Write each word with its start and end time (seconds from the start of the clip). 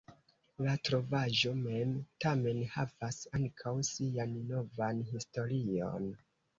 La 0.67 0.71
trovaĵo 0.87 1.51
mem, 1.59 1.91
tamen, 2.27 2.65
havas 2.79 3.23
ankaŭ 3.43 3.77
sian 3.93 4.37
novan 4.53 5.09
historion. 5.15 6.15